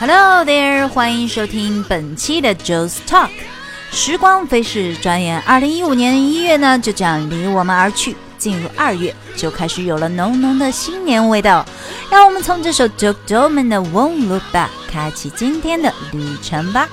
[0.00, 3.30] Hello there，欢迎收听本期的 Joe's Talk。
[3.90, 8.14] 时光飞逝，转眼二零一五年一月呢就这样离我们而去。
[8.38, 11.66] 进入二月，就开始有了浓浓的新年味道。
[12.08, 16.88] 让我们从这首 Joe Doman 的 Won't Look Back 开启今天的旅程吧。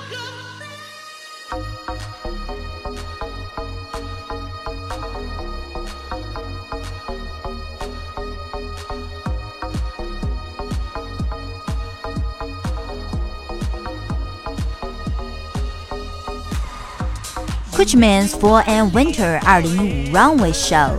[17.76, 20.92] Coachman's Fall and Winter 二零一五 Runway Show，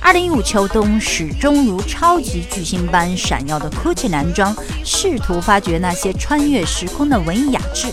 [0.00, 4.52] 二零一五秋冬始终如超级巨星般闪耀的 Gucci 男装，
[4.84, 7.86] 试图发掘那些穿越时空的文艺雅致，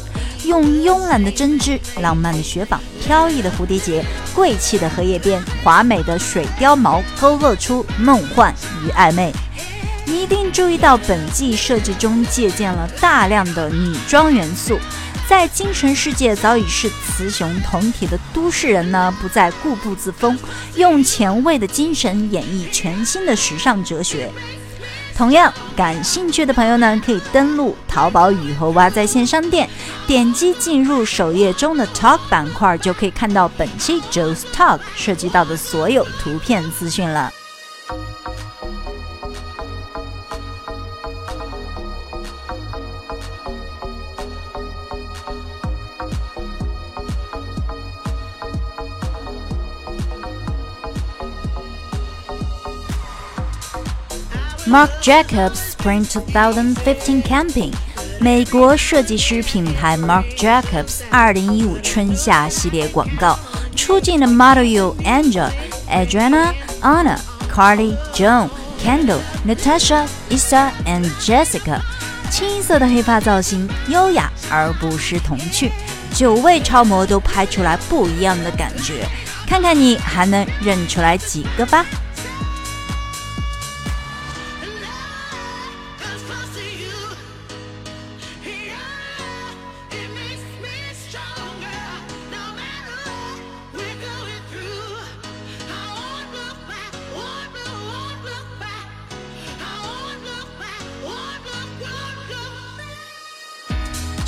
[0.46, 8.52] 用慵懒的针织、浪漫的雪纺、飘逸的蝴蝶结、贵气的荷叶边、华美的水貂毛，勾勒出梦幻
[8.84, 9.32] 与暧昧。
[10.06, 14.80] 你一定注意到，本季设计中借鉴了大量的女装元素。
[15.28, 20.38] 在精神世界早已是雌雄同体的都市人呢，不再固步自封，
[20.76, 24.30] 用前卫的精神演绎全新的时尚哲学。
[25.16, 29.70] 同样感兴趣的朋友呢，可以登录淘宝雨和蛙在线商店，
[30.08, 37.32] 点击进入首页中的 Talk 板块，就可以看到本期 Joe's Talk 涉及到的所有图片资讯了。
[54.74, 57.72] Marc Jacobs Spring 2015 Camping，
[58.20, 63.38] 美国设计师品牌 Marc Jacobs 2015春夏系列广告
[63.76, 65.52] 出镜的 model 有 Angel、
[65.88, 67.20] Adriana、Anna、
[67.56, 68.50] Carly、Joan、
[68.84, 71.80] Kendall、Natasha、Issa and Jessica。
[72.32, 75.72] 清一色的黑发造型，优雅而不失童趣，
[76.16, 79.06] 九位超模都拍出来不一样的感觉，
[79.48, 81.86] 看看你还能认出来几个吧。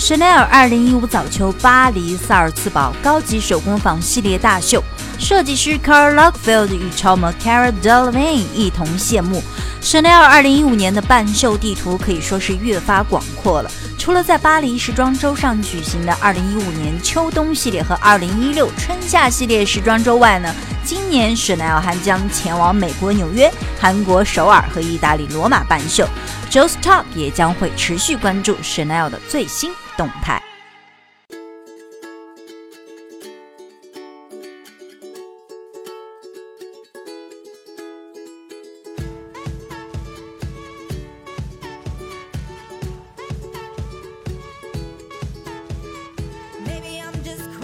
[0.06, 4.80] Chanel 二零一五早秋巴黎萨尔茨堡高级手工坊系列大秀，
[5.18, 9.42] 设计师 Carl Lagerfeld 与超模 Cara Delevingne 一同谢幕。
[9.86, 13.70] Chanel 二零一五年的办秀地图可以说是越发广阔了。
[14.00, 20.52] 除了在巴黎时装周上举行的二零一五年秋冬系列和二零一六春夏系列时装周外呢，
[20.84, 26.08] 今年 Chanel 还将前往美国纽约、韩国首尔和意大利罗马办秀。
[26.50, 29.72] Joe's Talk 也将会持续关注 Chanel 的最新。
[29.98, 30.45] 动态。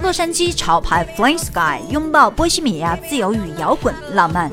[0.02, 4.52] 洛杉矶潮牌 Flame Sky 拥抱波西米亚自由与摇滚浪漫。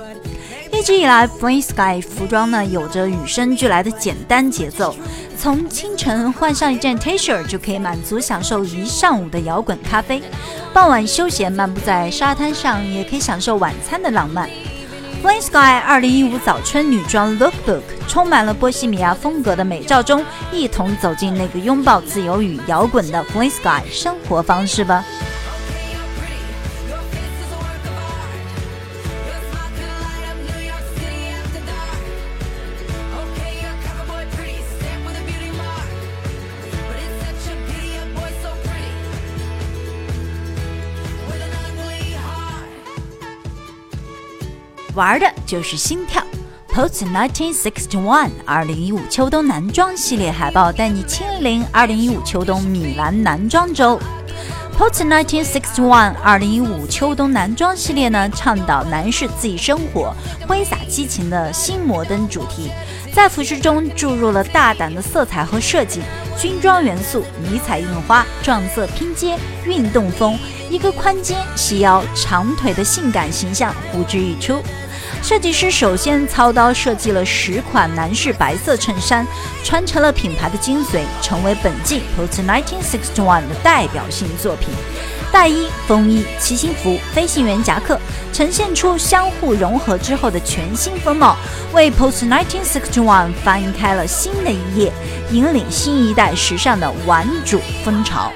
[0.70, 4.94] 一直以来，Flame Sky 服装呢有着与生俱来的简单节奏。
[5.38, 10.22] 从清晨换上一件 T 恤就可以满足享受一上午的摇滚咖啡，
[10.72, 14.48] 傍晚休闲漫步在沙滩上也可以享受晚餐的浪漫。
[15.22, 20.22] Flame Sky 二零一五早春女装 Lookbook 充满了波西米亚风格的美照中，
[20.52, 25.04] 一同走进那个拥抱自由与摇滚的 Flame Sky 生活方式吧。
[44.98, 46.20] 玩的就是心跳。
[46.74, 53.96] Post 1961二零一五秋冬男装系列海报带你亲临二零一五秋冬米兰男装周。
[54.76, 60.12] Post 1961二零一五秋冬男装系列呢，倡导男士自己生活，
[60.48, 62.68] 挥洒激情的新摩登主题，
[63.12, 66.00] 在服饰中注入了大胆的色彩和设计，
[66.36, 70.36] 军装元素、迷彩印花、撞色拼接、运动风，
[70.70, 74.60] 一个宽肩、细腰、长腿的性感形象呼之欲出。
[75.22, 79.26] 设计师首先操刀设计了十款男士白色衬衫，
[79.62, 84.70] 传承了品牌的精髓，成为本季 Post 1961的代表性作品。
[85.30, 88.00] 大衣、风衣、骑行服、飞行员夹克，
[88.32, 91.36] 呈现出相互融合之后的全新风貌，
[91.74, 94.90] 为 Post 1961翻开了新的一页，
[95.30, 98.32] 引领新一代时尚的玩主风潮。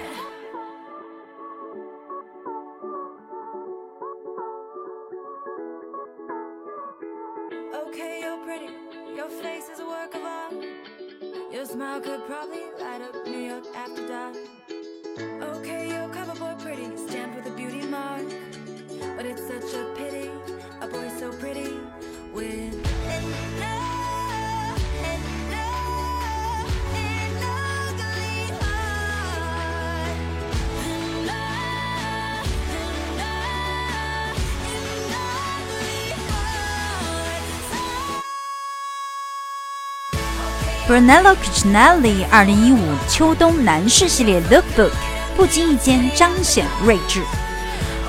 [40.88, 42.80] Brunello Cucinelli 二零一五
[43.10, 44.92] 秋冬男士系列 Lookbook，
[45.36, 47.22] 不经意间彰显睿智。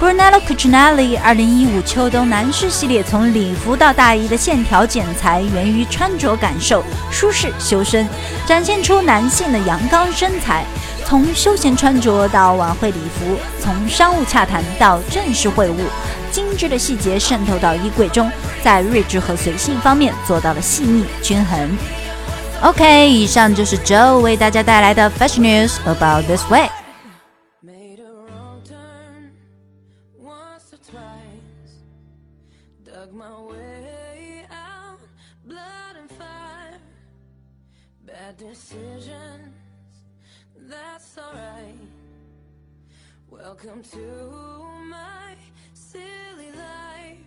[0.04, 8.06] Brunello Cucinelli 二零一五秋冬男士系列从礼服到大衣的线条剪裁源于穿着感受，舒适修身，
[8.46, 10.66] 展现出男性的阳刚身材。
[11.06, 15.76] 从休闲穿着到晚会礼服，从商务洽谈到正式会晤，
[16.30, 18.30] 精致的细节渗透到衣柜中，
[18.62, 21.78] 在睿智和随性方面做到了细腻均衡。
[22.62, 26.70] OK，以上就是 Joe 为大家带来的 Fashion News about this way。
[43.31, 43.99] Welcome to
[44.89, 45.37] my
[45.75, 47.19] silly life.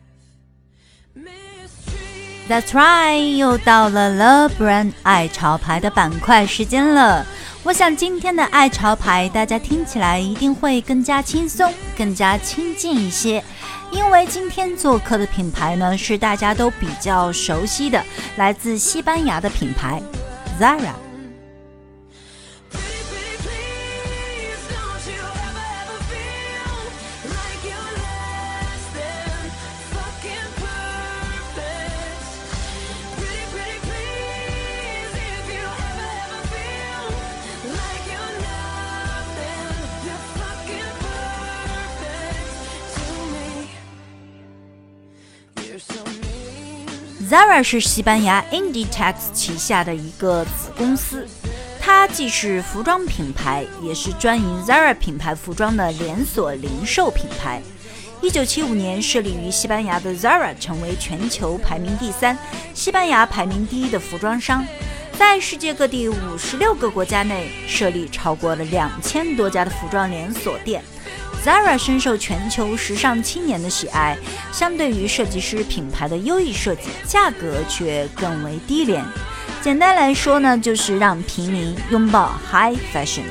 [2.48, 7.26] That's right，又到了 The Brand 爱潮牌的板块时间了。
[7.67, 13.43] 我想今天的爱潮牌，大家听起来一定会更加轻松、更加亲近一些，
[13.91, 18.01] 因为今天做客的品牌呢，是大家都比较熟悉的，
[18.37, 20.01] 来自西班牙的品牌
[20.61, 21.06] Zara。
[47.29, 51.27] Zara 是西班牙 Inditex 旗下的一个子公司，
[51.81, 57.61] 它既是服装品牌，也是专营 Zara 品牌服装的连锁零售品牌。
[58.23, 62.39] 一九七五年设立于西班牙的 Zara 成为全球排名第三、
[62.73, 64.65] 西班牙排名第一的服装商，
[65.19, 70.81] 在世界各地五十六个国家内设立超过了两千多家的服装连锁店。
[71.47, 74.19] Zara 深受全球时尚青年的喜爱，
[74.53, 79.05] 相对于设计师品牌的优异设计，价格却更为低廉。
[79.63, 83.23] 简单来说呢，就是让平民拥抱 High Fashion。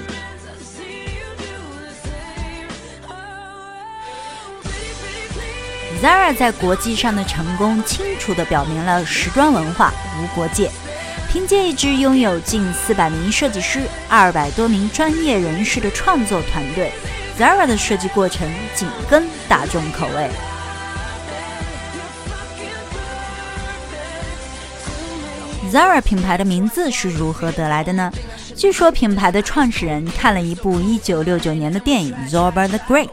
[6.02, 10.72] Zara 在国际上的成功，清楚地表明了时装文化无国界。
[11.30, 16.94] 凭借一支拥有近四百名设计师、二百多名专业人士的创作团队。
[17.38, 20.30] Zara 的设计过程紧跟大众口味。
[25.70, 28.10] Zara 品牌的名字是如何得来的呢？
[28.56, 33.08] 据说品牌的创始人看了一部1969年的电影《Zorba the Greek》，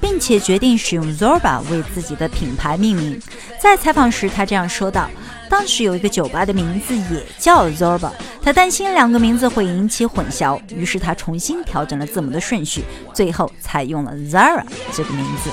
[0.00, 3.20] 并且决定使用 Zorba 为自己的品牌命名。
[3.58, 5.08] 在采访时，他这样说道。
[5.48, 8.10] 当时有一个酒吧的名字也叫 Zorba，
[8.42, 15.50] 他担心两个名字会引起混淆，于是他重新调整了字母的顺序，最后采用了 Zara 这个名字。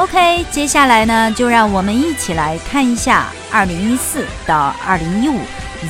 [0.00, 5.34] OK，接下来呢，就让我们一起来看一下2014到2015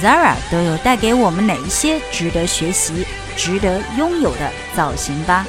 [0.02, 5.47] Zara 都有带给我们哪一些值得学习、值得拥有的造型吧。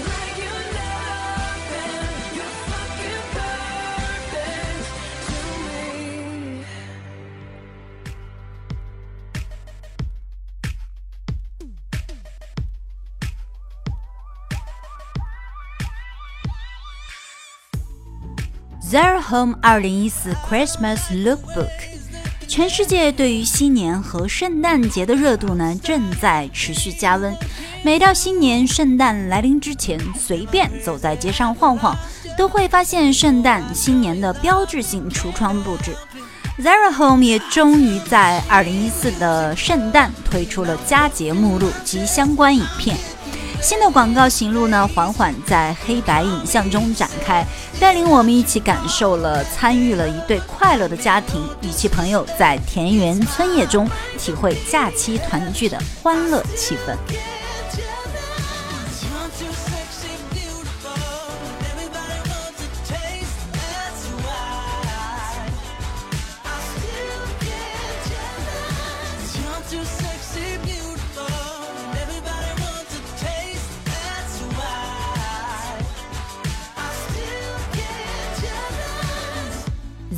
[18.91, 21.69] Zara Home 二零一四 Christmas Lookbook，
[22.45, 27.33] 全世界对于新年和圣诞节的热度呢正在持续加温。
[27.85, 31.95] 每到新年、圣诞来临之前，随便走在街上晃晃，
[32.37, 35.95] 都会发现圣诞、新年的标志性橱窗布置。
[36.59, 42.97] Zara Home 也终于在二零一四的圣诞推出了佳节目录及相关影片。
[43.61, 47.45] 新的广告行路呢，缓缓在黑白影像中展开，
[47.79, 53.87] 带领我们一起感受了参与了一对快乐的家庭与其朋友在田园村野中
[54.17, 57.40] 体会假期团聚的欢乐气氛。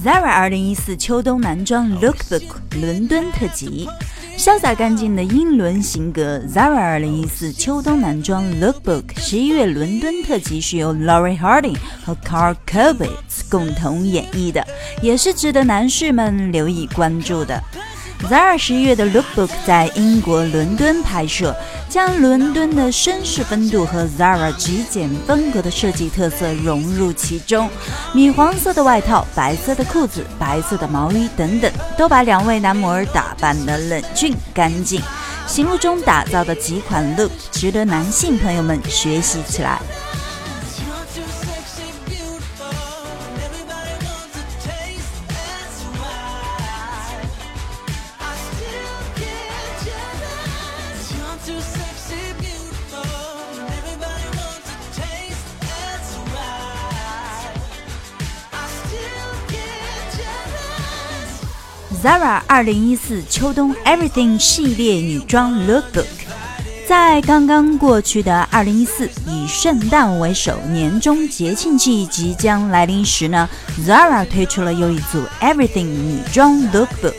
[0.03, 2.43] Zara 二零一四秋冬男装 Lookbook
[2.81, 3.87] 伦敦特辑，
[4.37, 6.39] 潇洒干净的英伦型格。
[6.39, 14.67] Zara 二零一四秋冬男装 Lookbook 十一月伦敦特辑是由 Laurie Harding 和 Carl Kovitz 共同演绎的，
[15.01, 17.63] 也是值得男士们留意关注的。
[18.29, 21.55] Zara 十一月的 Lookbook 在英国伦敦拍摄，
[21.89, 27.69] 将伦敦的绅士风度和 Zara 极简风格的设计特色融入其中。
[28.15, 35.01] 米黄色的外套、白色的裤子、白色的毛衣等等，都把两位男模打扮得冷峻干净。
[35.47, 39.81] 行路中打造的几款 Look 值得男性朋友们学习起来。
[62.01, 66.05] Zara 二零一四秋冬 Everything 系列女装 Lookbook，
[66.87, 73.47] 在刚刚过去的二零一四，以圣诞为首，年终节庆季即将来临时呢
[73.85, 77.13] ，Zara 推出了又一组 Everything 女装 Lookbook，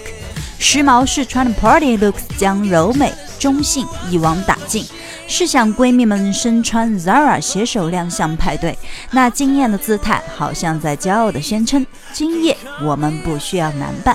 [0.58, 4.84] 时髦试穿的 Party looks 将柔美中性一网打尽。
[5.26, 8.76] 试想闺蜜们身穿 Zara 携手亮相派对，
[9.12, 14.14] 那惊艳的姿态，好像在骄傲地宣称：今夜我们不需要男伴。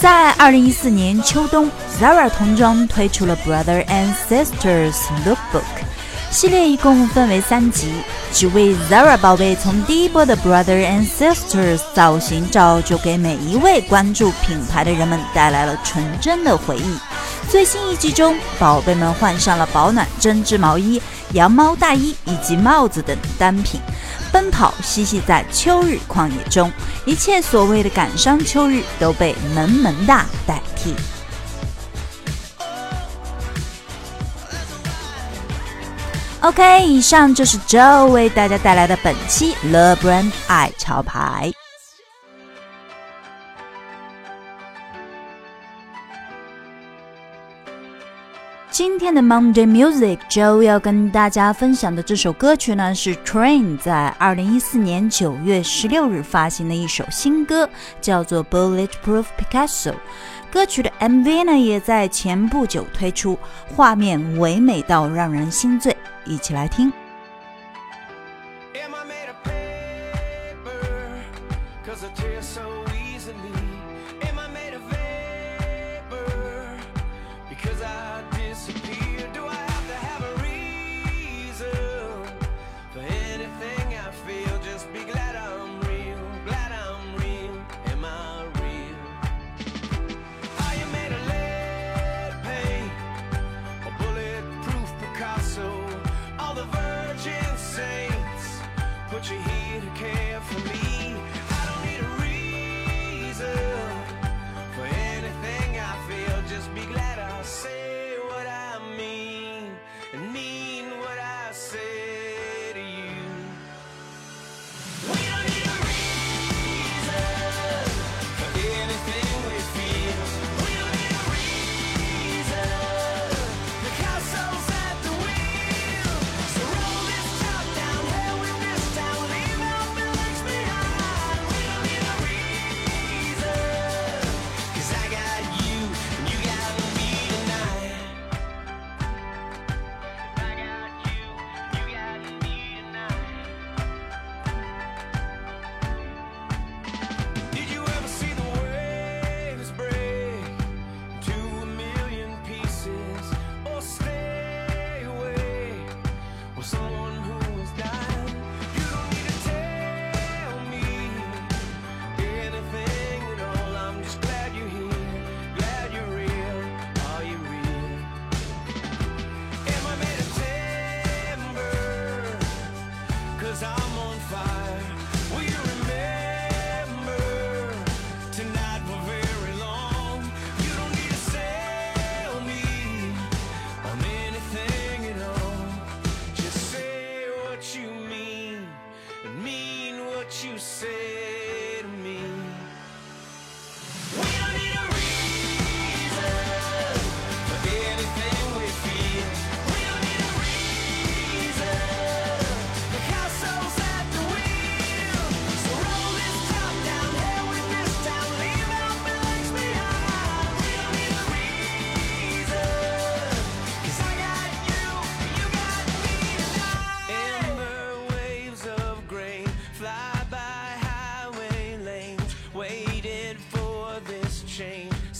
[0.00, 1.68] 在二零一四年秋冬
[2.00, 4.94] ，Zara 童装推出了 Brother and Sisters
[5.26, 5.64] Lookbook
[6.30, 7.92] 系列，一共分为三集，
[8.32, 16.96] 只为 Zara 宝贝从第一波的 Brother and Sisters 造型照，就给每一位关注品牌的人们带来了纯真的回忆。
[17.50, 21.02] 最新一集中，宝贝们换上了保暖针织毛衣、
[21.32, 23.80] 羊毛大衣以及帽子等单品。
[24.32, 26.70] 奔跑嬉戏在秋日旷野中，
[27.04, 30.94] 一切所谓的感伤秋日都被萌萌哒代替。
[36.40, 41.52] OK，以上就是 Joe 为大家带来的本期 Le Brand 爱潮牌。
[48.78, 57.68] 今天的 Monday Music Joe 要跟大家分享的这首歌曲呢，是 Train 在二零一四年九月十六日发行的一首新歌，
[58.00, 59.94] 叫做 Bulletproof Picasso。
[60.48, 66.92] 歌曲的 MV 呢，也在前不久推出，画面唯美到让人心醉，一起来听。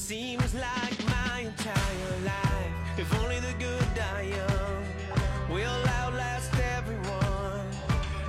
[0.08, 2.72] seems like my entire life.
[2.96, 4.82] If only the good die young,
[5.50, 7.68] we'll outlast everyone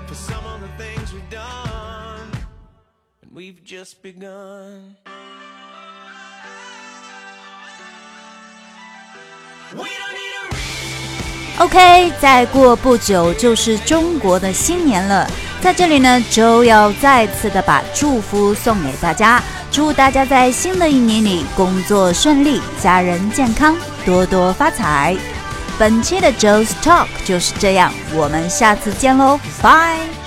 [0.05, 2.29] for some of the things we've done,
[3.21, 4.97] and we've just begun.
[9.73, 11.59] We don't need.
[11.59, 15.25] OK，再过不久就是中国的新年了，
[15.61, 19.41] 在这里呢，周要再次的把祝福送给大家。
[19.71, 25.15] 祝大家在新的一年里工作顺利，家人健康，多多发财。
[25.77, 30.18] 本期的 Joe's Talk 就是这样，我们下次见喽，拜。